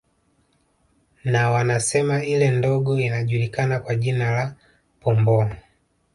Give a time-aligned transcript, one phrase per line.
[1.23, 4.55] Na wanasema ile ndogo inajulikana kwa jina la
[4.99, 5.49] Pomboo